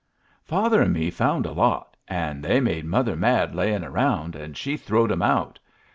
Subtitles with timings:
[0.43, 4.75] "Father an' me found a lot, an' they made mother mad laying around, an' she
[4.75, 5.59] throwed 'em out.